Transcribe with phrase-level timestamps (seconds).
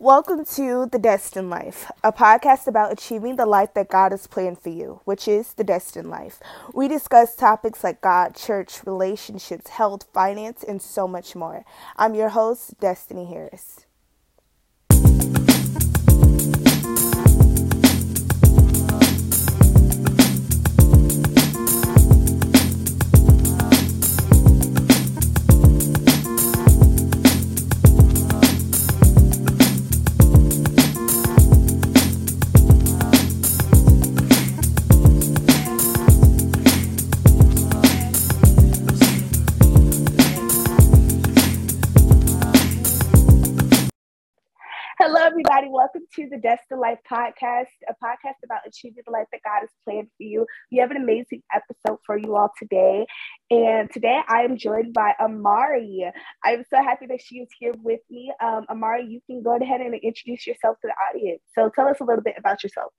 [0.00, 4.60] Welcome to The Destined Life, a podcast about achieving the life that God has planned
[4.60, 6.38] for you, which is the destined life.
[6.72, 11.64] We discuss topics like God, church, relationships, health, finance, and so much more.
[11.96, 13.87] I'm your host, Destiny Harris.
[46.42, 50.46] The Life podcast, a podcast about achieving the life that God has planned for you.
[50.70, 53.06] We have an amazing episode for you all today.
[53.50, 56.10] And today I am joined by Ahmari.
[56.44, 58.32] I'm so happy that she is here with me.
[58.40, 61.42] Um, Ahmari, you can go ahead and introduce yourself to the audience.
[61.54, 62.92] So tell us a little bit about yourself.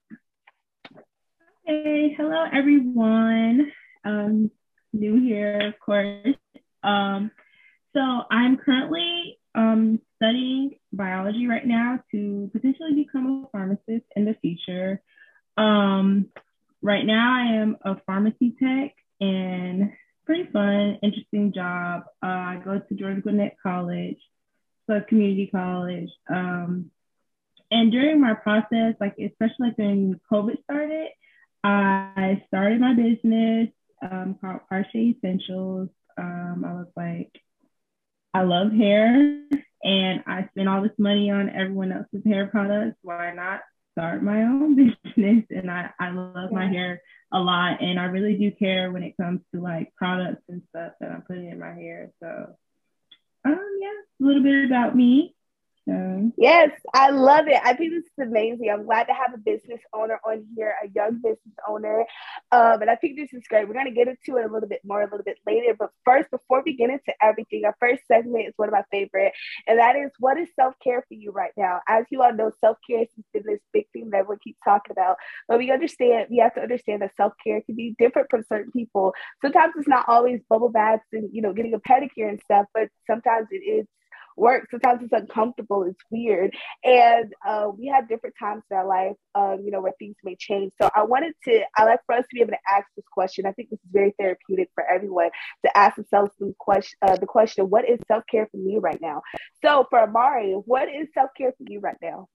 [1.66, 3.72] Hey, hello, everyone.
[4.03, 4.52] Um,
[4.91, 6.35] new here, of course.
[6.83, 7.31] Um,
[7.94, 14.36] so I'm currently um, studying biology right now to potentially become a pharmacist in the
[14.41, 15.02] future.
[15.58, 16.30] Um,
[16.81, 19.91] right now, I am a pharmacy tech and
[20.25, 22.03] pretty fun, interesting job.
[22.23, 24.19] Uh, I go to Georgia Gwinnett College,
[24.88, 26.09] so community college.
[26.30, 26.91] Um,
[27.72, 31.09] and during my process, like especially when COVID started,
[31.63, 33.69] I started my business
[34.02, 35.89] um, called Parche Essentials.
[36.17, 37.31] Um, I was like,
[38.33, 39.44] I love hair
[39.83, 42.97] and I spend all this money on everyone else's hair products.
[43.02, 43.61] Why not
[43.94, 44.75] start my own
[45.16, 45.45] business?
[45.49, 47.81] And I, I love my hair a lot.
[47.81, 51.22] And I really do care when it comes to like products and stuff that I'm
[51.23, 52.11] putting in my hair.
[52.22, 52.55] So,
[53.45, 53.88] um, yeah,
[54.22, 55.35] a little bit about me.
[55.89, 56.31] So.
[56.37, 57.59] Yes, I love it.
[57.63, 58.69] I think this is amazing.
[58.71, 62.05] I'm glad to have a business owner on here, a young business owner.
[62.51, 63.67] Um, and I think this is great.
[63.67, 65.75] We're going to get into it a little bit more a little bit later.
[65.78, 69.33] But first, before we get into everything, our first segment is one of my favorite,
[69.67, 71.79] and that is what is self care for you right now?
[71.88, 74.91] As you all know, self care has been this big thing that we keep talking
[74.91, 75.17] about.
[75.47, 78.72] But we understand, we have to understand that self care can be different from certain
[78.72, 79.13] people.
[79.41, 82.89] Sometimes it's not always bubble baths and, you know, getting a pedicure and stuff, but
[83.07, 83.88] sometimes it is
[84.39, 84.67] work.
[84.72, 86.55] Sometimes it's uncomfortable, it's weird.
[86.83, 90.35] And uh, we have different times in our life, um, you know, where things may
[90.35, 90.72] change.
[90.81, 93.45] So I wanted to, I like for us to be able to ask this question.
[93.45, 95.29] I think this is very therapeutic for everyone
[95.66, 98.99] to ask themselves the question, uh, the question, what is self care for me right
[99.01, 99.22] now?
[99.63, 102.28] So for Ahmari, what is self care for you right now?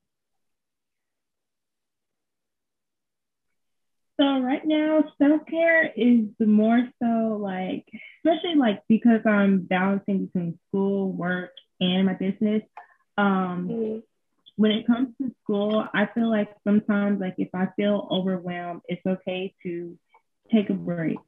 [4.21, 7.85] So right now, self care is more so like,
[8.25, 11.51] especially like because I'm balancing between school, work,
[11.85, 12.63] and my business.
[13.17, 13.99] Um, mm-hmm.
[14.57, 19.05] When it comes to school, I feel like sometimes, like if I feel overwhelmed, it's
[19.05, 19.99] okay to
[20.53, 21.19] take a break.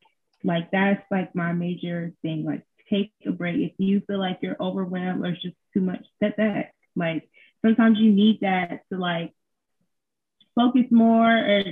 [0.45, 2.45] Like that's like my major thing.
[2.45, 3.56] Like take a break.
[3.56, 6.72] If you feel like you're overwhelmed or it's just too much, step back.
[6.95, 7.28] Like
[7.65, 9.33] sometimes you need that to like
[10.55, 11.62] focus more or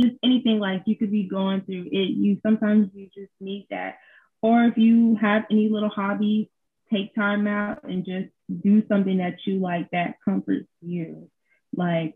[0.00, 2.10] just anything like you could be going through it.
[2.10, 3.98] You sometimes you just need that.
[4.42, 6.46] Or if you have any little hobbies
[6.92, 8.28] take time out and just
[8.62, 11.30] do something that you like that comforts you.
[11.74, 12.14] Like,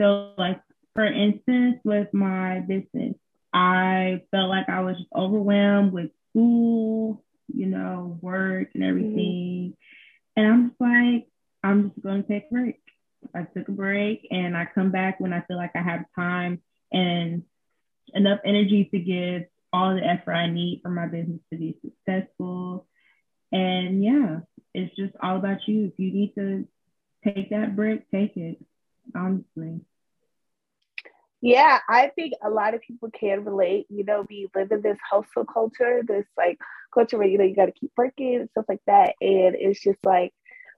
[0.00, 0.60] so like
[0.94, 3.14] for instance, with my business,
[3.52, 7.22] I felt like I was just overwhelmed with school,
[7.54, 9.74] you know, work and everything.
[9.74, 10.40] Mm-hmm.
[10.40, 11.28] And I'm just like,
[11.62, 12.80] I'm just gonna take a break.
[13.34, 16.62] I took a break and I come back when I feel like I have time
[16.92, 17.42] and
[18.14, 19.42] enough energy to give
[19.72, 22.86] all the effort I need for my business to be successful
[23.52, 24.40] and yeah,
[24.74, 25.86] it's just all about you.
[25.86, 26.66] If you need to
[27.24, 28.58] take that break, take it,
[29.14, 29.80] honestly.
[31.42, 33.86] Yeah, I think a lot of people can relate.
[33.88, 36.58] You know, we live in this hustle culture, this like
[36.92, 39.82] culture where you know you got to keep working and stuff like that, and it's
[39.82, 40.32] just like,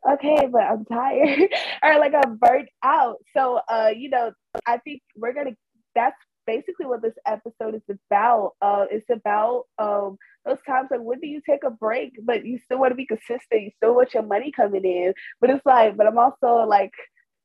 [0.08, 1.48] okay, but I'm tired
[1.82, 3.18] or like I'm burnt out.
[3.36, 4.32] So, uh, you know,
[4.66, 5.56] I think we're gonna.
[5.94, 6.16] That's
[6.48, 8.54] basically what this episode is about.
[8.62, 10.16] Uh, it's about um,
[10.46, 13.04] those times like when do you take a break, but you still want to be
[13.04, 13.62] consistent.
[13.64, 16.92] You still want your money coming in, but it's like, but I'm also like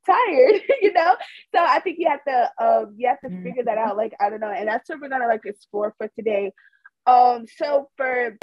[0.06, 1.16] tired, you know.
[1.54, 3.44] So I think you have to um, you have to mm-hmm.
[3.44, 3.98] figure that out.
[3.98, 6.54] Like I don't know, and that's what we're gonna like explore for today.
[7.06, 8.38] Um, so for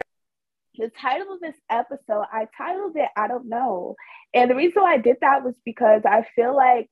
[0.76, 3.96] the title of this episode, I titled it I don't know,
[4.34, 6.90] and the reason why I did that was because I feel like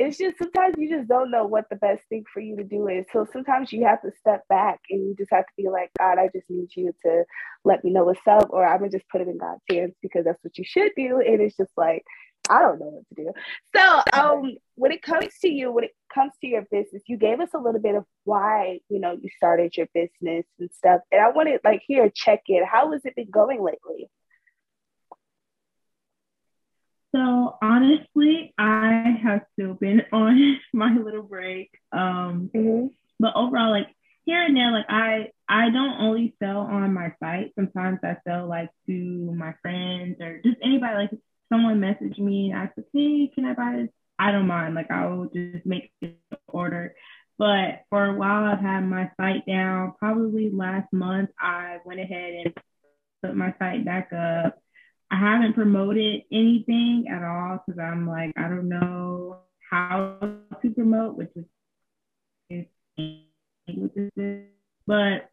[0.00, 2.88] it's just sometimes you just don't know what the best thing for you to do
[2.88, 3.04] is.
[3.12, 6.18] So sometimes you have to step back and you just have to be like, God,
[6.18, 7.24] I just need you to
[7.64, 10.24] let me know what's up, or I'm gonna just put it in God's hands because
[10.24, 11.20] that's what you should do.
[11.20, 12.02] And it's just like,
[12.48, 13.32] I don't know what to do.
[13.76, 17.38] So, um, when it comes to you, when it comes to your business, you gave
[17.38, 21.20] us a little bit of why you know you started your business and stuff, and
[21.20, 22.64] I wanted like here check in.
[22.64, 24.08] How has it been going lately?
[27.14, 31.70] So honestly, I have still been on my little break.
[31.92, 32.86] Um, mm-hmm.
[33.18, 33.88] but overall, like
[34.24, 37.52] here and there, like I I don't only sell on my site.
[37.56, 38.92] Sometimes I sell like to
[39.36, 40.94] my friends or just anybody.
[40.94, 41.10] Like
[41.52, 44.74] someone message me and ask, "Hey, can I buy this?" I don't mind.
[44.74, 46.14] Like I will just make the
[46.46, 46.94] order.
[47.38, 49.94] But for a while, I've had my site down.
[49.98, 52.54] Probably last month, I went ahead and
[53.22, 54.58] put my site back up.
[55.10, 59.38] I haven't promoted anything at all because I'm like, I don't know
[59.70, 61.44] how to promote, which is
[64.86, 65.30] but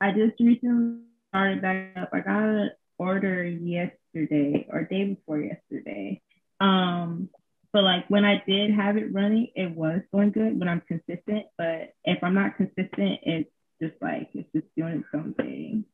[0.00, 2.10] I just recently started back up.
[2.12, 6.20] I got an order yesterday or day before yesterday.
[6.60, 7.30] Um,
[7.72, 11.46] but like when I did have it running, it was going good when I'm consistent.
[11.58, 13.50] But if I'm not consistent, it's
[13.82, 15.84] just like it's just doing its own thing.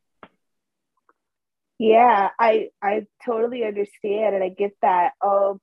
[1.81, 5.13] Yeah, I I totally understand and I get that.
[5.19, 5.59] Um,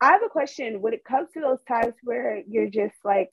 [0.00, 0.80] I have a question.
[0.80, 3.30] When it comes to those times where you're just like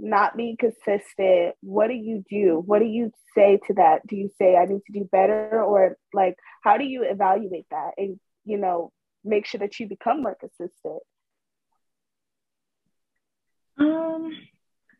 [0.00, 2.60] not being consistent, what do you do?
[2.66, 4.04] What do you say to that?
[4.08, 7.92] Do you say I need to do better, or like how do you evaluate that
[7.96, 8.90] and you know
[9.24, 11.02] make sure that you become more consistent?
[13.78, 14.32] Um,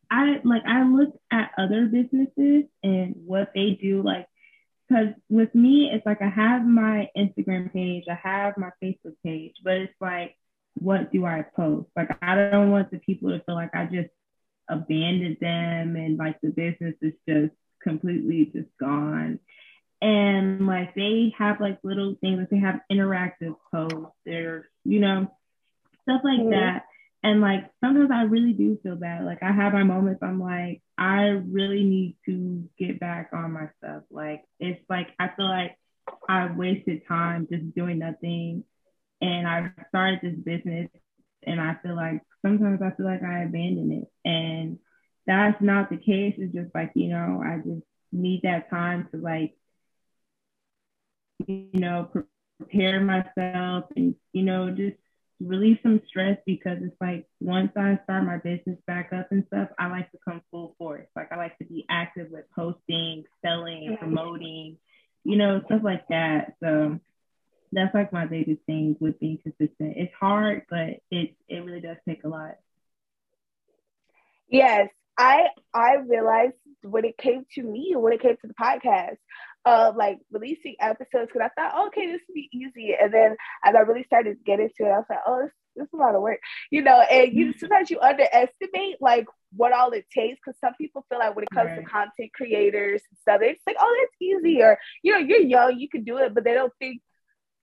[0.08, 4.29] I like I look at other businesses and what they do, like
[4.88, 9.55] because with me, it's like I have my Instagram page, I have my Facebook page,
[9.62, 10.37] but it's like,
[10.75, 11.88] what do I post?
[11.96, 14.11] Like I don't want the people to feel like I just
[14.69, 17.52] abandoned them and like the business is just
[17.82, 19.40] completely just gone.
[20.00, 25.29] And like they have like little things, like they have interactive posts, they're, you know,
[26.02, 26.50] stuff like mm-hmm.
[26.50, 26.85] that.
[27.23, 29.25] And like sometimes I really do feel bad.
[29.25, 33.69] Like I have my moments I'm like, I really need to get back on my
[33.79, 34.03] stuff.
[34.11, 35.76] Like it's like I feel like
[36.29, 38.65] I wasted time just doing nothing.
[39.20, 40.91] And I started this business
[41.44, 44.09] and I feel like sometimes I feel like I abandoned it.
[44.25, 44.79] And
[45.26, 46.35] that's not the case.
[46.38, 49.55] It's just like, you know, I just need that time to like,
[51.47, 52.09] you know,
[52.59, 54.97] prepare myself and, you know, just
[55.40, 59.69] release some stress because it's like once I start my business back up and stuff,
[59.79, 61.06] I like to come full force.
[61.14, 64.79] Like I like to be active with posting, selling, promoting,
[65.25, 66.55] you know, stuff like that.
[66.62, 66.99] So
[67.73, 69.96] that's like my biggest thing with being consistent.
[69.96, 72.56] It's hard, but it it really does take a lot.
[74.49, 79.19] Yes, I I realized when it came to me, when it came to the podcast,
[79.64, 82.94] of like releasing episodes because I thought, okay, this would be easy.
[83.00, 85.43] And then as I really started getting to get into it, I was like, oh,
[85.43, 86.40] this, this is a lot of work,
[86.70, 87.00] you know.
[87.00, 87.58] And you mm-hmm.
[87.58, 91.50] sometimes you underestimate like what all it takes because some people feel like when it
[91.55, 91.76] comes right.
[91.76, 95.78] to content creators and stuff, it's like, oh, that's easy, or you know, you're young,
[95.78, 97.00] you can do it, but they don't think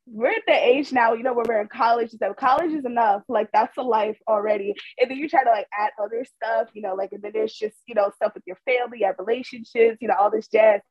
[0.07, 2.11] we're at the age now, you know, where we're in college.
[2.11, 3.23] So college is enough.
[3.27, 4.75] Like that's a life already.
[4.99, 7.53] And then you try to like add other stuff, you know, like and then there's
[7.53, 10.81] just, you know, stuff with your family, your relationships, you know, all this jazz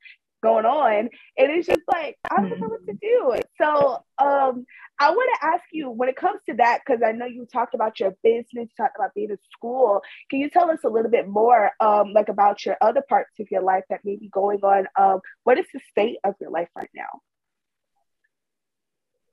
[0.45, 1.09] going on.
[1.39, 3.35] And it's just like, I don't know what to do.
[3.61, 4.65] So um,
[5.01, 7.75] I want to ask you when it comes to that, because I know you talked
[7.75, 10.03] about your business, you talked about being in school.
[10.31, 13.51] Can you tell us a little bit more um, like about your other parts of
[13.51, 14.87] your life that may be going on?
[14.97, 17.21] Um, what is the state of your life right now?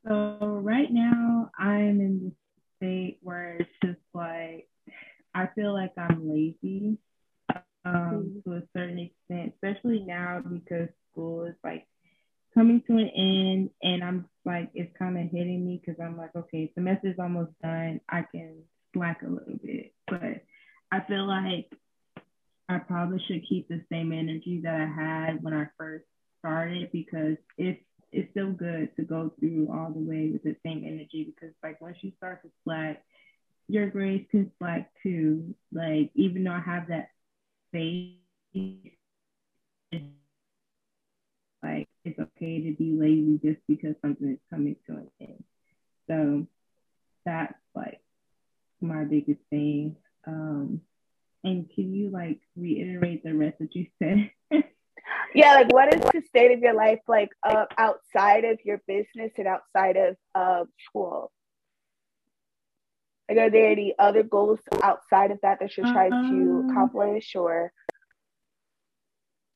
[0.08, 2.32] So right now I'm in the
[2.78, 4.68] state where it's just like
[5.34, 6.98] I feel like I'm lazy
[7.86, 8.52] um, mm-hmm.
[8.52, 11.88] to a certain extent, especially now because school is like
[12.54, 16.36] coming to an end and I'm like, it's kind of hitting me because I'm like,
[16.36, 18.02] okay, semester's almost done.
[18.10, 18.64] I can
[18.94, 19.94] slack a little bit.
[20.08, 20.44] But
[20.92, 21.72] I feel like
[22.68, 26.06] I probably should keep the same energy that I had when I first
[26.40, 30.84] started because it's it's still good to go through all the way with the same
[30.86, 33.04] energy because like once you start to slack,
[33.70, 35.56] your grades can slack too.
[35.72, 37.10] Like even though I have that
[37.72, 38.18] faith
[41.64, 45.44] like it's okay to be lazy just because something is coming to an end.
[46.08, 46.48] So
[47.26, 48.02] that's like
[48.82, 49.96] my biggest thing.
[50.26, 50.82] Um,
[51.44, 54.32] and can you like reiterate the rest that you said?
[55.36, 59.32] yeah, like what is the state of your life like uh, outside of your business
[59.38, 61.32] and outside of uh, school?
[63.30, 67.34] Like, are there any other goals outside of that that you're trying um, to accomplish,
[67.36, 67.72] or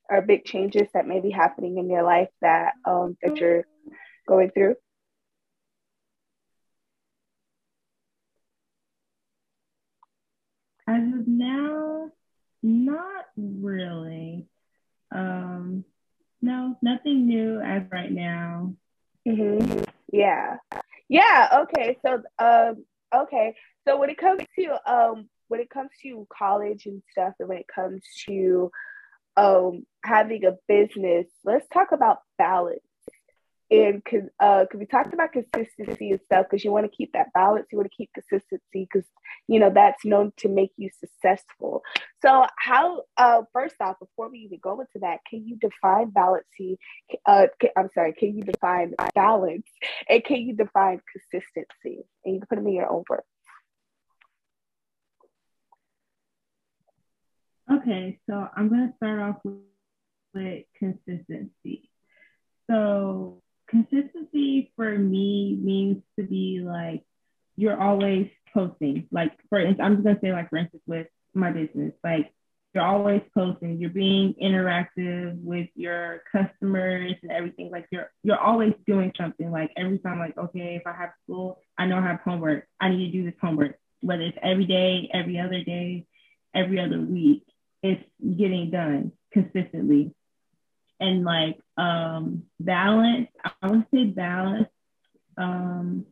[0.10, 3.66] or big changes that may be happening in your life that um, that you're
[4.28, 4.76] going through?
[10.88, 12.12] As of now,
[12.62, 14.46] not really.
[15.12, 15.84] Um,
[16.42, 18.76] no, nothing new as right now.
[19.28, 19.84] Mm-hmm.
[20.12, 20.58] Yeah,
[21.10, 21.64] yeah.
[21.64, 23.56] Okay, so um, okay,
[23.88, 27.58] so when it comes to um, when it comes to college and stuff, and when
[27.58, 28.72] it comes to
[29.38, 32.80] um having a business, let's talk about balance.
[33.72, 37.34] And because uh, we talked about consistency and stuff because you want to keep that
[37.34, 39.08] balance you want to keep consistency because
[39.48, 41.82] you know that's known to make you successful.
[42.22, 46.46] So how uh, first off before we even go into that can you define balance
[47.26, 49.68] uh, i'm sorry can you define balance
[50.10, 52.06] and can you define consistency?
[52.24, 53.24] And you can put them in your own words.
[57.72, 59.56] Okay so i'm going to start off with,
[60.36, 61.90] with consistency
[62.70, 67.04] so consistency for me means to be like
[67.56, 69.08] you're always posting.
[69.12, 72.32] Like for instance, I'm just gonna say like for instance with my business, like
[72.74, 77.72] you're always posting, you're being interactive with your customers and everything.
[77.72, 79.52] Like you're you're always doing something.
[79.52, 82.68] Like every time, like, okay, if I have school, I know I have homework.
[82.80, 83.78] I need to do this homework.
[84.02, 86.06] Whether it's every day, every other day,
[86.54, 87.44] every other week,
[87.82, 90.14] it's getting done consistently
[91.00, 93.28] and like um balance
[93.62, 94.70] i would say balance
[95.38, 96.06] um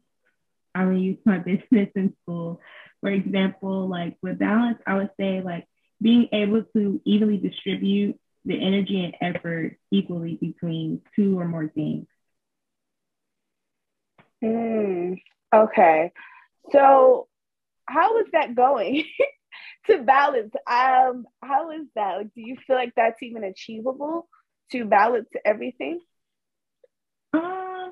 [0.76, 2.60] i'm gonna use my business in school.
[3.02, 5.68] For example like with balance i would say like
[6.02, 12.08] being able to evenly distribute the energy and effort equally between two or more things.
[14.44, 15.22] Mm,
[15.54, 16.12] okay.
[16.72, 17.28] So
[17.88, 19.06] how is that going
[19.88, 20.54] to balance?
[20.70, 22.18] Um how is that?
[22.18, 24.28] Like do you feel like that's even achievable
[24.74, 26.02] to balance everything?
[27.34, 27.92] Uh,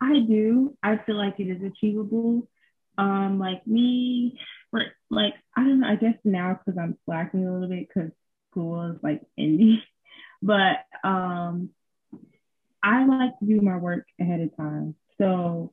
[0.00, 0.76] I do.
[0.82, 2.48] I feel like it is achievable.
[2.96, 5.88] Um, like me, for like I don't know.
[5.88, 8.10] I guess now because I'm slacking a little bit because
[8.50, 9.80] school is like ending,
[10.42, 11.70] but um,
[12.82, 14.96] I like to do my work ahead of time.
[15.18, 15.72] So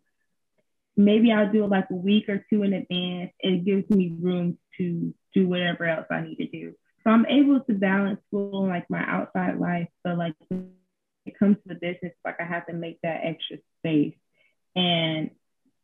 [0.97, 3.31] maybe I'll do it like a week or two in advance.
[3.39, 6.75] It gives me room to do whatever else I need to do.
[7.05, 9.87] So I'm able to balance school and like my outside life.
[10.03, 10.71] But like when
[11.25, 14.15] it comes to the business, like I have to make that extra space.
[14.75, 15.29] And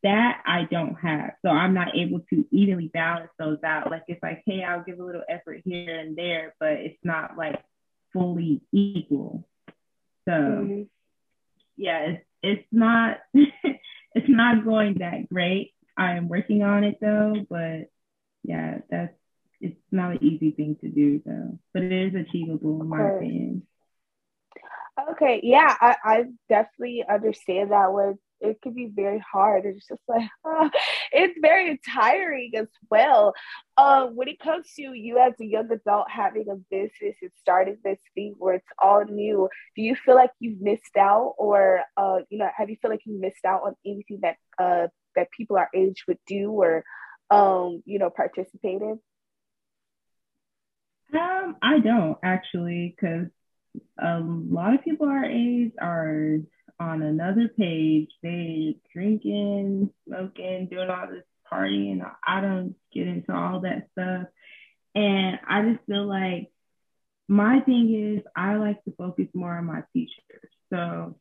[0.03, 1.33] that I don't have.
[1.45, 3.91] So I'm not able to evenly balance those out.
[3.91, 7.37] Like it's like, hey, I'll give a little effort here and there, but it's not
[7.37, 7.63] like
[8.11, 9.47] fully equal.
[10.25, 10.81] So mm-hmm.
[11.77, 15.73] yeah, it's it's not it's not going that great.
[15.95, 17.89] I am working on it though, but
[18.43, 19.13] yeah, that's
[19.61, 23.67] it's not an easy thing to do though, but it is achievable in my opinion.
[25.11, 28.17] Okay, yeah, I, I definitely understand that one.
[28.41, 29.65] It can be very hard.
[29.65, 30.27] It's just like
[31.11, 33.33] it's very tiring as well.
[33.77, 37.77] Uh, when it comes to you as a young adult having a business and starting
[37.83, 42.19] this thing where it's all new, do you feel like you've missed out, or uh,
[42.29, 45.57] you know, have you feel like you missed out on anything that uh that people
[45.57, 46.83] our age would do or
[47.29, 48.99] um you know participate in?
[51.13, 53.27] Um, I don't actually, because
[53.97, 56.37] a lot of people our age are
[56.79, 58.09] on another page.
[58.23, 62.01] They drinking, smoking, doing all this partying.
[62.25, 64.27] I don't get into all that stuff.
[64.95, 66.51] And I just feel like
[67.27, 70.49] my thing is I like to focus more on my future.
[70.69, 71.17] So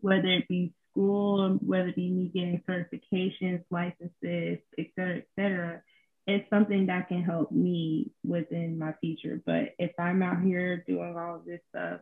[0.00, 5.82] whether it be school, whether it be me getting certifications, licenses, et cetera, et cetera,
[6.26, 9.40] it's something that can help me within my future.
[9.44, 12.00] But if I'm out here doing all this stuff,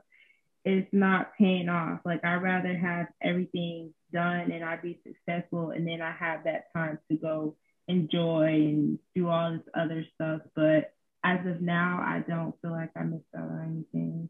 [0.64, 2.00] it's not paying off.
[2.04, 6.72] Like I'd rather have everything done and I be successful and then I have that
[6.74, 7.56] time to go
[7.88, 10.42] enjoy and do all this other stuff.
[10.54, 10.92] But
[11.24, 14.28] as of now, I don't feel like I missed out on anything.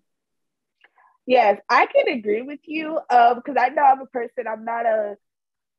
[1.26, 4.86] Yes, I can agree with you Um, because I know I'm a person, I'm not
[4.86, 5.16] a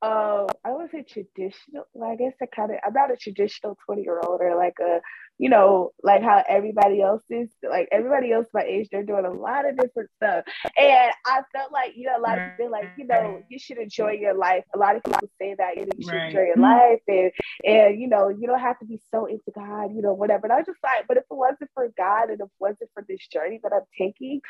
[0.03, 1.85] um, I would say traditional.
[1.93, 2.77] Well, I guess I kind of.
[2.85, 4.99] I'm not a traditional twenty year old or like a,
[5.37, 7.49] you know, like how everybody else is.
[7.63, 10.43] Like everybody else my age, they're doing a lot of different stuff,
[10.77, 13.77] and I felt like you know a lot of people like you know you should
[13.77, 14.65] enjoy your life.
[14.75, 16.27] A lot of people say that you know you should right.
[16.27, 17.31] enjoy your life, and
[17.63, 20.47] and you know you don't have to be so into God, you know, whatever.
[20.47, 22.89] And I was just like, but if it wasn't for God and if it wasn't
[22.93, 24.41] for this journey that I'm taking,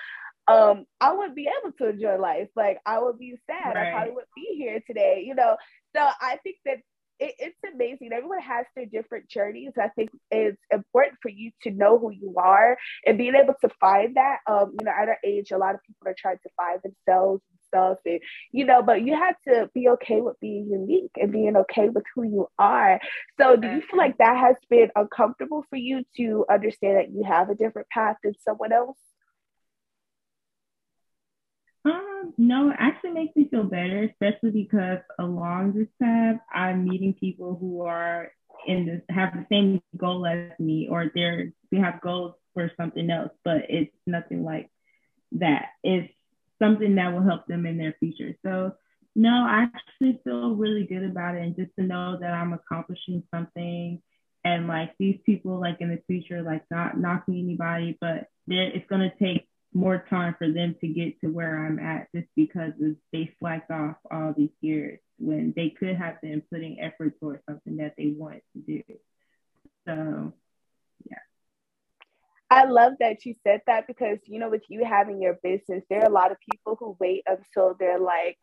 [0.48, 2.50] um, I wouldn't be able to enjoy life.
[2.56, 3.76] Like I would be sad.
[3.76, 3.88] Right.
[3.88, 5.58] I probably wouldn't be here today, you know.
[5.96, 6.78] So I think that
[7.20, 8.12] it, it's amazing.
[8.14, 9.72] Everyone has their different journeys.
[9.82, 13.70] I think it's important for you to know who you are and being able to
[13.80, 14.40] find that.
[14.48, 17.42] Um, you know, at our age, a lot of people are trying to find themselves
[17.50, 18.20] and stuff and
[18.52, 22.04] you know but you have to be okay with being unique and being okay with
[22.14, 23.00] who you are
[23.40, 27.24] so do you feel like that has been uncomfortable for you to understand that you
[27.24, 28.98] have a different path than someone else
[32.38, 37.58] no, it actually makes me feel better, especially because along this path, I'm meeting people
[37.60, 38.32] who are
[38.68, 43.10] in this have the same goal as me, or they're they have goals for something
[43.10, 44.70] else, but it's nothing like
[45.34, 45.70] that.
[45.84, 46.14] It's
[46.62, 48.36] something that will help them in their future.
[48.46, 48.74] So
[49.16, 53.24] no, I actually feel really good about it, and just to know that I'm accomplishing
[53.34, 54.02] something,
[54.44, 59.14] and like these people, like in the future, like not knocking anybody, but it's gonna
[59.20, 62.74] take more time for them to get to where I'm at just because
[63.12, 67.78] they slacked off all these years when they could have been putting effort towards something
[67.78, 68.84] that they wanted to do.
[69.88, 70.34] So,
[71.10, 71.18] yeah.
[72.50, 76.02] I love that you said that because, you know, with you having your business, there
[76.02, 78.38] are a lot of people who wait until they're like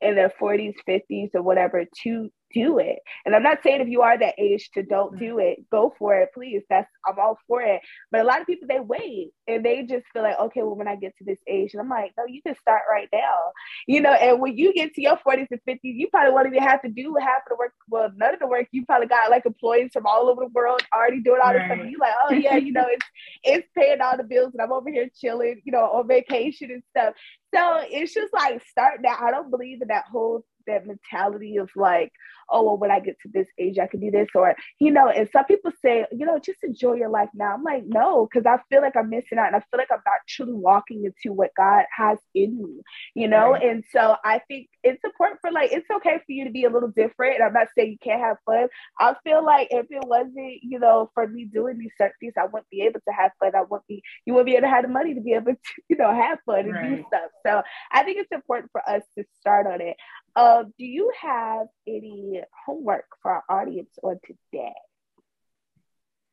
[0.00, 2.98] in their 40s, 50s, or whatever to do it.
[3.24, 5.18] And I'm not saying if you are that age to don't mm.
[5.18, 6.62] do it, go for it, please.
[6.68, 7.80] That's I'm all for it.
[8.10, 10.88] But a lot of people they wait and they just feel like, okay, well, when
[10.88, 13.38] I get to this age, and I'm like, no, you can start right now.
[13.86, 16.62] You know, and when you get to your 40s and 50s, you probably won't even
[16.62, 17.72] have to do half of the work.
[17.88, 18.66] Well, none of the work.
[18.72, 21.78] You probably got like employees from all over the world already doing all this stuff.
[21.78, 23.06] You like, oh yeah, you know, it's
[23.44, 26.82] it's paying all the bills, and I'm over here chilling, you know, on vacation and
[26.90, 27.14] stuff.
[27.54, 29.16] So it's just like start now.
[29.20, 32.12] I don't believe in that whole that mentality of like,
[32.50, 35.08] oh, well, when I get to this age, I can do this, or you know.
[35.08, 37.54] And some people say, you know, just enjoy your life now.
[37.54, 40.02] I'm like, no, because I feel like I'm missing out, and I feel like I'm
[40.04, 42.80] not truly walking into what God has in me,
[43.14, 43.52] you know.
[43.52, 43.62] Right.
[43.62, 46.70] And so I think it's important for like it's okay for you to be a
[46.70, 47.36] little different.
[47.36, 48.68] And I'm not saying you can't have fun.
[48.98, 52.44] I feel like if it wasn't, you know, for me doing these certain things, I
[52.44, 53.52] wouldn't be able to have fun.
[53.54, 55.58] I wouldn't be, you wouldn't be able to have the money to be able to,
[55.88, 56.96] you know, have fun and right.
[56.96, 57.30] do stuff.
[57.46, 59.96] So I think it's important for us to start on it.
[60.38, 64.72] Uh, do you have any homework for our audience on today?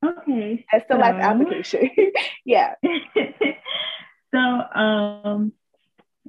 [0.05, 0.63] Okay.
[0.71, 1.89] As the so, life application.
[2.45, 2.75] yeah.
[4.31, 5.53] so um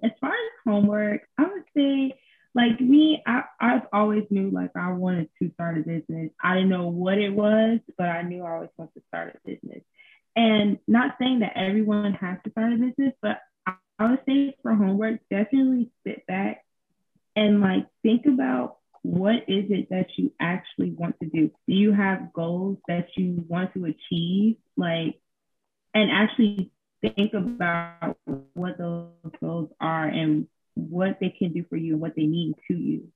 [0.02, 2.14] as far as homework, I would say
[2.54, 6.30] like me, I, I've always knew like I wanted to start a business.
[6.42, 9.46] I didn't know what it was, but I knew I always wanted to start a
[9.46, 9.82] business.
[10.34, 14.56] And not saying that everyone has to start a business, but I, I would say
[14.62, 16.62] for homework, definitely sit back
[17.36, 21.50] and like think about what is it that you actually want to do?
[21.68, 24.56] Do you have goals that you want to achieve?
[24.76, 25.20] Like,
[25.94, 28.16] and actually think about
[28.54, 32.54] what those goals are and what they can do for you and what they mean
[32.66, 33.08] to you.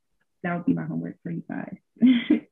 [0.44, 1.76] That would be my homework for you guys.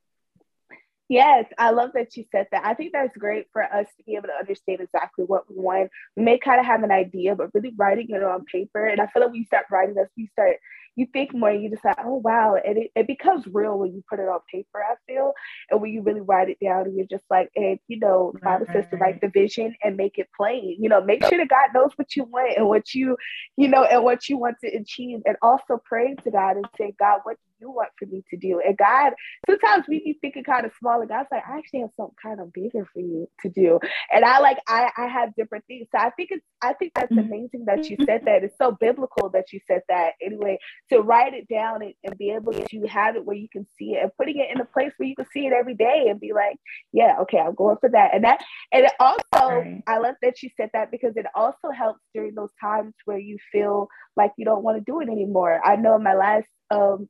[1.09, 2.67] Yes, I love that you said that.
[2.67, 5.91] I think that's great for us to be able to understand exactly what we want.
[6.17, 8.87] We may kind of have an idea, but really writing it on paper.
[8.87, 10.59] And I feel like when you start writing this, you start
[10.99, 14.19] you think more, you decide, oh wow, and it, it becomes real when you put
[14.19, 15.33] it on paper, I feel.
[15.71, 18.41] And when you really write it down and you're just like, and you know, the
[18.41, 20.77] Bible says to write the vision and make it plain.
[20.81, 23.17] You know, make sure that God knows what you want and what you,
[23.57, 25.21] you know, and what you want to achieve.
[25.25, 28.61] And also pray to God and say, God, what you want for me to do?
[28.65, 29.13] And God,
[29.49, 32.41] sometimes we be thinking kind of small, and God's like, I actually have something kind
[32.41, 33.79] of bigger for you to do.
[34.13, 35.89] And I like, I, I have different things.
[35.93, 37.33] So I think it's, I think that's mm-hmm.
[37.33, 38.45] amazing that you said that.
[38.45, 40.59] It's so biblical that you said that anyway,
[40.91, 43.95] to write it down and, and be able to have it where you can see
[43.95, 46.21] it and putting it in a place where you can see it every day and
[46.21, 46.57] be like,
[46.93, 48.15] yeah, okay, I'm going for that.
[48.15, 48.43] And that,
[48.73, 49.83] and it also, right.
[49.87, 53.39] I love that you said that because it also helps during those times where you
[53.53, 55.61] feel like you don't want to do it anymore.
[55.65, 57.09] I know in my last um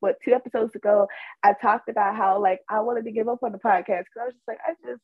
[0.00, 1.06] what two episodes ago,
[1.42, 4.24] I talked about how like I wanted to give up on the podcast because I
[4.26, 5.02] was just like, I just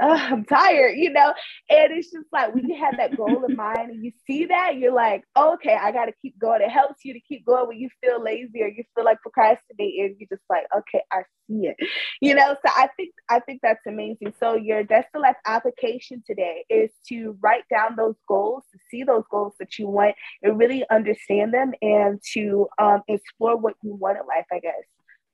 [0.00, 1.34] I'm tired, you know?
[1.68, 4.76] And it's just like when you have that goal in mind and you see that,
[4.76, 6.62] you're like, okay, I got to keep going.
[6.62, 10.16] It helps you to keep going when you feel lazy or you feel like procrastinating.
[10.18, 11.76] You're just like, okay, I see it,
[12.20, 12.56] you know?
[12.64, 14.32] So I think, I think that's amazing.
[14.40, 19.24] So your That's Life application today is to write down those goals, to see those
[19.30, 24.18] goals that you want and really understand them and to um, explore what you want
[24.18, 24.74] in life, I guess.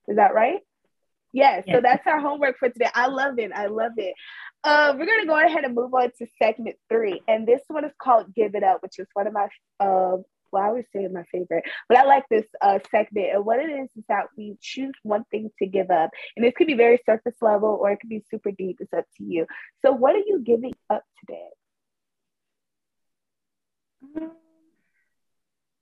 [0.07, 0.59] Is that right?
[1.33, 2.89] Yes, yes, so that's our homework for today.
[2.93, 3.51] I love it.
[3.53, 4.13] I love it.
[4.63, 7.91] Uh, we're gonna go ahead and move on to segment three, and this one is
[8.01, 9.47] called "Give It Up," which is one of my
[9.79, 10.17] uh,
[10.51, 13.27] well, I would say my favorite, but I like this uh, segment.
[13.33, 16.53] And what it is is that we choose one thing to give up, and this
[16.55, 18.77] could be very surface level or it could be super deep.
[18.79, 19.45] It's up to you.
[19.85, 21.49] So, what are you giving up today?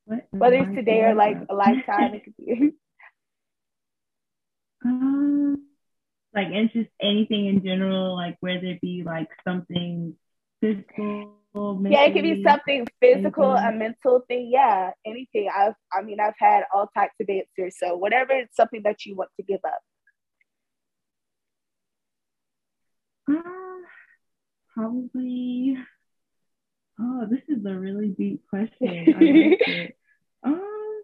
[0.05, 2.71] What Whether it's today or like a lifetime, it could be.
[4.86, 5.65] um,
[6.34, 10.15] like it's just anything in general, like whether it be like something
[10.62, 13.76] physical yeah, it could be something physical, anything.
[13.76, 14.50] a mental thing.
[14.52, 15.50] Yeah, anything.
[15.56, 17.78] I've, I mean, I've had all types of answers.
[17.80, 19.80] So whatever, it's something that you want to give up.
[23.32, 23.82] Uh,
[24.74, 25.78] probably.
[27.00, 28.89] Oh, this is a really deep question.
[28.89, 29.17] I like
[29.67, 29.98] it.
[30.43, 31.02] Um,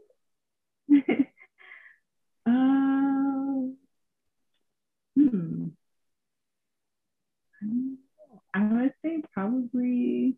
[2.45, 2.47] um,
[5.31, 5.67] hmm.
[8.53, 10.35] I would say probably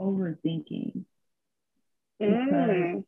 [0.00, 1.04] overthinking.
[2.20, 3.04] Mm.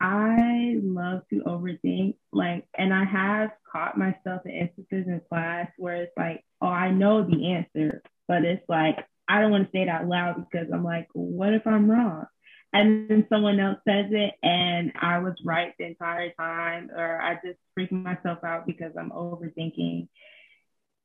[0.00, 5.96] I love to overthink, like, and I have caught myself in instances in class where
[5.96, 8.96] it's like, oh, I know the answer, but it's like,
[9.28, 12.26] I don't want to say it out loud because I'm like, what if I'm wrong?
[12.72, 17.34] And then someone else says it and I was right the entire time, or I
[17.34, 20.08] just freak myself out because I'm overthinking.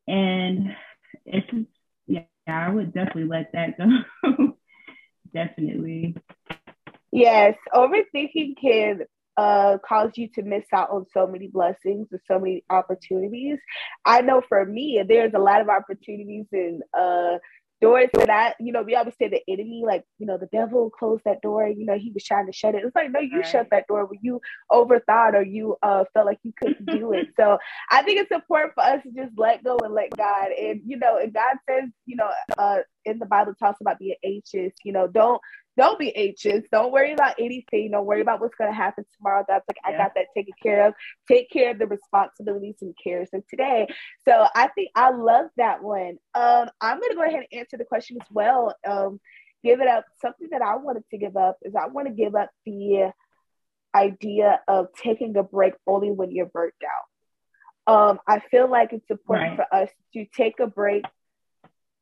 [0.08, 0.75] And
[1.25, 1.67] it's
[2.08, 4.54] yeah, I would definitely let that go.
[5.34, 6.15] definitely.
[7.12, 8.99] Yes, overthinking can
[9.38, 13.58] uh, cause you to miss out on so many blessings and so many opportunities.
[14.06, 17.38] I know for me, there's a lot of opportunities and uh,
[17.81, 20.89] doors that I, you know, we always say the enemy, like, you know, the devil
[20.89, 22.83] closed that door, you know, he was trying to shut it.
[22.83, 23.47] It's like, no, you right.
[23.47, 27.27] shut that door when you overthought or you uh, felt like you couldn't do it.
[27.35, 27.57] So
[27.91, 30.51] I think it's important for us to just let go and let God.
[30.51, 34.15] And, you know, and God says, you know, uh, in the Bible talks about being
[34.23, 35.41] anxious, you know, don't
[35.77, 36.63] don't be anxious.
[36.71, 37.91] Don't worry about anything.
[37.91, 39.43] Don't worry about what's going to happen tomorrow.
[39.45, 39.95] God's like, yeah.
[39.95, 40.93] I got that taken care of.
[41.27, 43.87] Take care of the responsibilities and cares of today.
[44.23, 46.17] So I think I love that one.
[46.33, 48.73] Um, I'm going to go ahead and answer the question as well.
[48.87, 49.19] Um,
[49.63, 50.05] give it up.
[50.21, 53.11] Something that I wanted to give up is I want to give up the
[53.93, 57.05] idea of taking a break only when you're burnt out.
[57.87, 59.67] Um, I feel like it's important right.
[59.69, 61.03] for us to take a break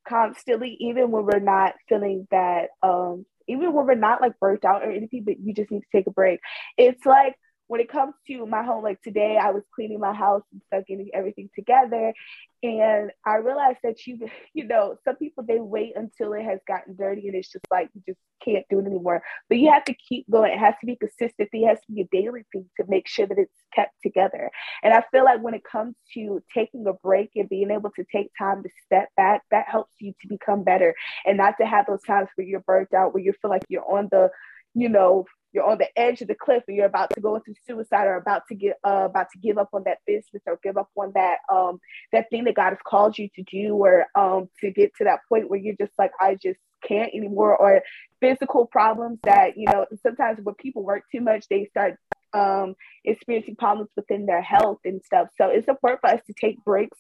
[0.08, 4.84] constantly, even when we're not feeling that um, even when we're not like burnt out
[4.84, 6.40] or anything, but you just need to take a break.
[6.78, 7.36] It's like
[7.68, 10.84] when it comes to my home, like today I was cleaning my house and stuff,
[10.88, 12.14] getting everything together.
[12.62, 16.96] And I realized that you, you know, some people they wait until it has gotten
[16.96, 19.24] dirty and it's just like you just can't do it anymore.
[19.50, 20.52] But you have to keep going.
[20.52, 21.50] It has to be consistent.
[21.52, 24.50] It has to be a daily thing to make sure that it's kept together.
[24.84, 28.06] And I feel like when it comes to taking a break and being able to
[28.12, 30.94] take time to step back, that helps you to become better
[31.26, 33.90] and not to have those times where you're burnt out, where you feel like you're
[33.90, 34.30] on the,
[34.74, 37.54] you know, you're on the edge of the cliff and you're about to go into
[37.68, 40.78] suicide or about to get uh, about to give up on that business or give
[40.78, 41.80] up on that um
[42.12, 45.20] that thing that God has called you to do or um to get to that
[45.30, 47.82] point where you're just like I just can't anymore or
[48.20, 51.98] physical problems that you know sometimes when people work too much they start
[52.34, 55.28] um experiencing problems within their health and stuff.
[55.38, 56.98] So it's important for us to take breaks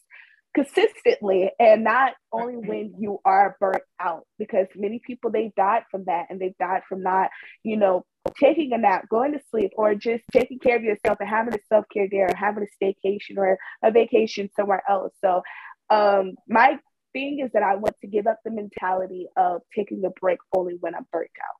[0.53, 6.03] consistently and not only when you are burnt out because many people they died from
[6.05, 7.29] that and they died from not
[7.63, 8.05] you know
[8.39, 11.59] taking a nap going to sleep or just taking care of yourself and having a
[11.69, 15.13] self-care day or having a staycation or a vacation somewhere else.
[15.21, 15.41] So
[15.89, 16.79] um my
[17.11, 20.75] thing is that i want to give up the mentality of taking a break only
[20.79, 21.57] when i'm burnt out.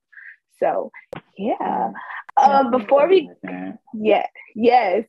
[0.60, 0.92] So
[1.38, 1.92] yeah.
[2.38, 3.30] Um before we
[3.94, 4.26] yeah
[4.56, 5.06] yes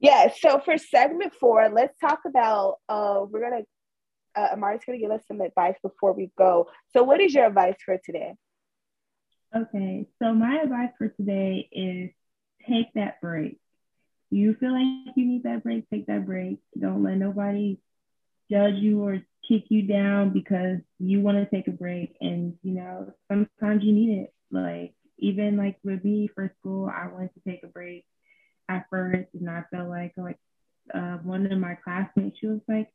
[0.00, 3.62] yeah, so for segment four, let's talk about uh we're gonna
[4.36, 6.68] uh Ahmari's gonna give us some advice before we go.
[6.94, 8.34] So what is your advice for today?
[9.56, 12.10] Okay, so my advice for today is
[12.68, 13.58] take that break.
[14.30, 16.58] You feel like you need that break, take that break.
[16.78, 17.78] Don't let nobody
[18.50, 22.16] judge you or kick you down because you want to take a break.
[22.20, 24.34] And you know, sometimes you need it.
[24.50, 28.04] Like even like with me for school, I wanted to take a break
[28.68, 30.38] at first, and I felt like like
[30.94, 32.88] uh, one of my classmates, she was like,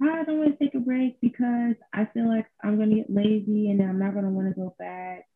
[0.00, 3.70] I don't want to take a break because I feel like I'm gonna get lazy
[3.70, 5.26] and I'm not gonna want to go back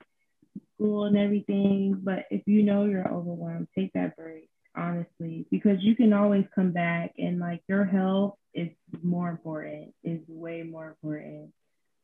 [0.55, 2.00] to school and everything.
[2.02, 6.72] But if you know you're overwhelmed, take that break, honestly, because you can always come
[6.72, 8.68] back and like your health is
[9.02, 11.52] more important, is way more important.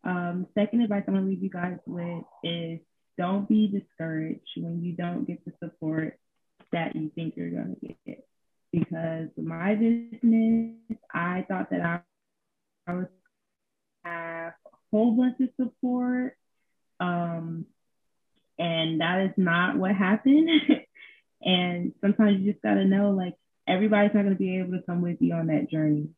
[0.04, 2.80] Um, second advice I'm gonna leave you guys with is
[3.16, 6.18] don't be discouraged when you don't get the support
[6.72, 8.26] that you think you're going to get.
[8.72, 10.74] Because my business,
[11.12, 12.00] I thought that I,
[12.86, 13.08] I would
[14.04, 16.36] have a whole bunch of support.
[17.00, 17.66] Um,
[18.58, 20.50] and that is not what happened.
[21.42, 23.34] and sometimes you just got to know like
[23.66, 26.08] everybody's not going to be able to come with you on that journey.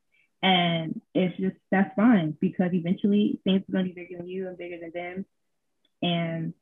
[0.42, 4.48] And it's just, that's fine because eventually things are going to be bigger than you
[4.48, 5.26] and bigger than them.
[6.02, 6.54] And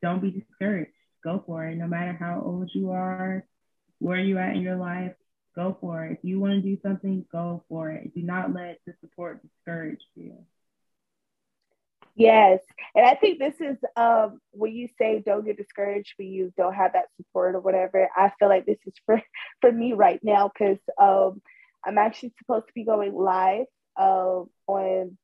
[0.00, 1.76] don't be discouraged go for it.
[1.76, 3.44] No matter how old you are,
[3.98, 5.12] where you at in your life,
[5.54, 6.12] go for it.
[6.12, 8.14] If you want to do something, go for it.
[8.14, 10.34] Do not let the support discourage you.
[12.16, 12.60] Yes.
[12.94, 16.74] And I think this is um when you say don't get discouraged when you don't
[16.74, 19.22] have that support or whatever, I feel like this is for
[19.60, 21.40] for me right now because um
[21.84, 25.16] I'm actually supposed to be going live um on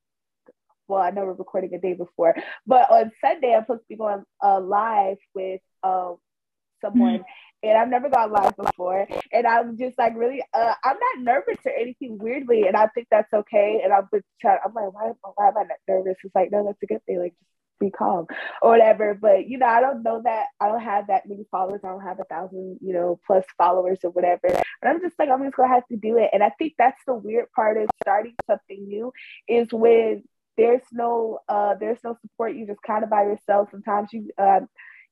[0.89, 2.35] well, I know we're recording a day before,
[2.67, 6.17] but on Sunday I'm supposed to be going uh, live with um
[6.81, 7.25] someone
[7.63, 9.07] and I've never gone live before.
[9.33, 13.09] And I'm just like really, uh, I'm not nervous or anything weirdly, and I think
[13.11, 13.81] that's okay.
[13.83, 16.17] And I'm just trying, I'm like, why, why am I not nervous?
[16.23, 17.19] It's like, no, that's a good thing.
[17.19, 18.27] Like, just be calm
[18.63, 19.15] or whatever.
[19.21, 21.81] But you know, I don't know that I don't have that many followers.
[21.85, 24.49] I don't have a thousand, you know, plus followers or whatever.
[24.81, 26.31] But I'm just like, I'm just gonna have to do it.
[26.33, 29.13] And I think that's the weird part of starting something new
[29.49, 30.25] is when
[30.57, 32.55] there's no uh there's no support.
[32.55, 33.69] You just kind of by yourself.
[33.71, 34.61] Sometimes you uh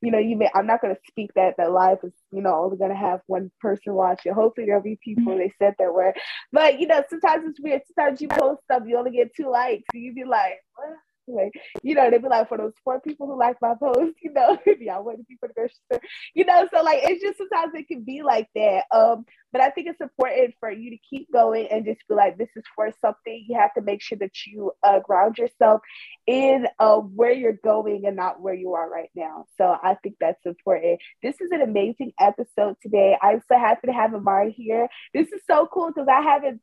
[0.04, 2.54] you know, you may, I'm not going to speak that that life is, you know,
[2.54, 4.34] only going to have one person watch it.
[4.34, 5.38] Hopefully there'll be people mm-hmm.
[5.38, 6.14] they said that were,
[6.52, 7.80] but you know, sometimes it's weird.
[7.86, 10.98] Sometimes you post stuff, you only get two likes, and you be like, what?
[11.26, 14.32] Like, you know, they'd be like, for those four people who like my post, you
[14.32, 16.00] know, if y'all want to be for the grocery store,
[16.34, 18.84] you know, so like it's just sometimes it can be like that.
[18.92, 22.36] Um, but I think it's important for you to keep going and just be like,
[22.36, 23.44] this is for something.
[23.48, 25.80] You have to make sure that you uh, ground yourself
[26.26, 29.44] in uh, where you're going and not where you are right now.
[29.56, 30.98] So I think that's important.
[31.22, 33.16] This is an amazing episode today.
[33.22, 34.88] I'm so happy to have Ahmari here.
[35.12, 36.60] This is so cool because I haven't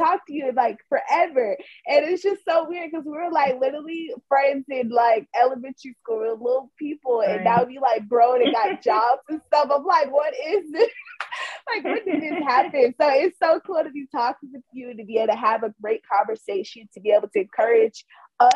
[0.00, 1.56] talk to you like forever.
[1.86, 6.20] And it's just so weird because we were like literally friends in like elementary school,
[6.20, 7.36] we little people, right.
[7.36, 9.68] and now we like grown and got jobs and stuff.
[9.74, 10.90] I'm like, what is this?
[11.74, 12.94] like, when did this happen?
[13.00, 15.74] So it's so cool to be talking with you, to be able to have a
[15.80, 18.04] great conversation, to be able to encourage
[18.40, 18.52] us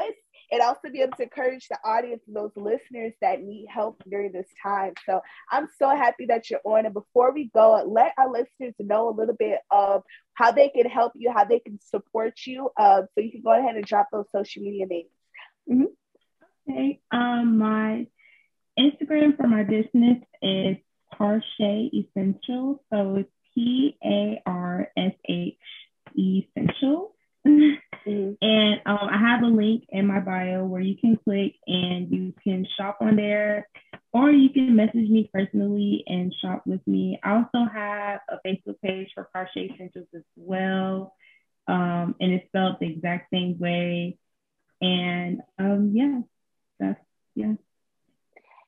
[0.51, 4.33] and also be able to encourage the audience and those listeners that need help during
[4.33, 4.93] this time.
[5.07, 6.85] So I'm so happy that you're on.
[6.85, 10.03] And before we go, let our listeners know a little bit of
[10.35, 12.71] how they can help you, how they can support you.
[12.77, 15.09] Uh, so you can go ahead and drop those social media names.
[15.71, 16.71] Mm-hmm.
[16.71, 17.01] Okay.
[17.11, 18.07] Um, my
[18.79, 20.77] Instagram for my business is
[21.13, 22.83] Parshay Essential.
[22.93, 25.55] So it's P A R S H
[26.19, 27.14] Essentials.
[27.47, 27.75] Mm-hmm.
[28.07, 32.35] And um, I have a link in my bio where you can click and you
[32.45, 33.67] can shop on there,
[34.13, 37.19] or you can message me personally and shop with me.
[37.23, 41.15] I also have a Facebook page for Crochet Essentials as well,
[41.67, 44.19] um, and it's spelled the exact same way.
[44.83, 46.21] And um, yeah,
[46.79, 47.01] that's
[47.35, 47.55] yeah.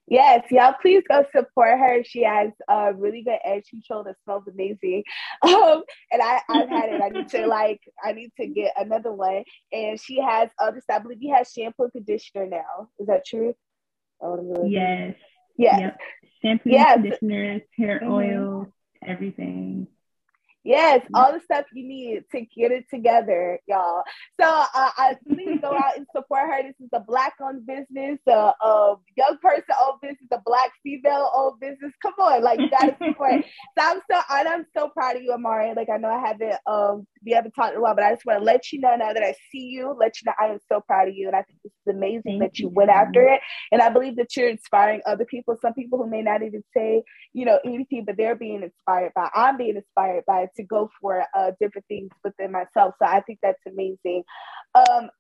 [0.09, 2.05] Yes, y'all please go support her.
[2.05, 5.05] She has a really good edge control that smells amazing.
[5.43, 7.01] Um, and I, I've had it.
[7.03, 9.45] I need to like I need to get another one.
[9.73, 11.01] And she has other stuff.
[11.01, 12.89] I believe you have shampoo and conditioner now.
[12.99, 13.55] Is that true?
[14.21, 15.15] Really yes.
[15.57, 15.81] Yes.
[15.81, 15.99] Yep.
[16.43, 16.95] Shampoo, yes.
[16.95, 18.13] conditioner, hair mm-hmm.
[18.13, 18.73] oil,
[19.05, 19.89] everything.
[20.67, 24.03] Yes, all the stuff you need to get it together, y'all.
[24.41, 26.63] So uh, I please go out and support her.
[26.65, 28.97] This is a black-owned business, uh, uh,
[32.47, 33.45] Like that is support.
[33.79, 35.75] so I'm so and I'm so proud of you, Ahmari.
[35.75, 38.25] Like I know I haven't um we haven't talked in a while, but I just
[38.27, 40.59] want to let you know now that I see you, let you know I am
[40.71, 42.91] so proud of you, and I think this is amazing Thank that you, you went
[42.91, 43.41] after it.
[43.73, 45.57] And I believe that you're inspiring other people.
[45.61, 49.29] Some people who may not even say you know anything, but they're being inspired by.
[49.35, 52.95] I'm being inspired by it to go for uh, different things within myself.
[53.01, 54.25] So I think that's amazing.
[54.75, 55.11] Um,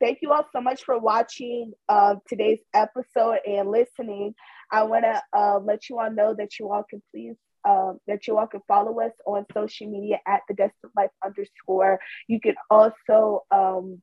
[0.00, 4.34] thank you all so much for watching uh, today's episode and listening.
[4.74, 8.26] I want to uh, let you all know that you all can please um, that
[8.26, 11.98] you all can follow us on social media at the Destined Life underscore.
[12.26, 14.02] You can also um,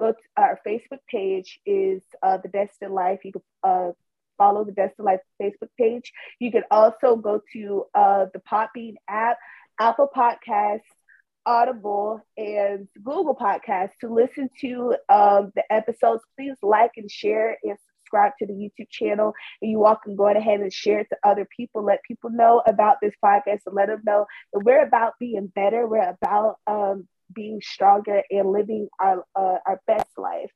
[0.00, 3.20] go to our Facebook page is uh, the Destined Life.
[3.24, 3.90] You can uh,
[4.38, 6.12] follow the Destined Life Facebook page.
[6.38, 9.38] You can also go to uh, the Podbean app.
[9.78, 10.80] Apple Podcasts,
[11.44, 16.22] Audible, and Google Podcasts to listen to um, the episodes.
[16.34, 19.34] Please like and share and subscribe to the YouTube channel.
[19.60, 21.84] And you all can go ahead and share it to other people.
[21.84, 25.86] Let people know about this podcast and let them know that we're about being better.
[25.86, 30.50] We're about um, being stronger and living our, uh, our best life.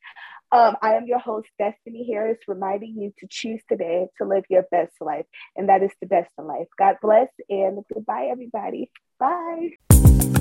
[0.52, 4.64] Um, I am your host, Destiny Harris, reminding you to choose today to live your
[4.70, 6.66] best life, and that is the best in life.
[6.76, 8.90] God bless and goodbye, everybody.
[9.20, 10.39] Bye.